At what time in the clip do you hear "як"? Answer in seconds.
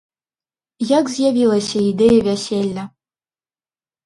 0.99-1.05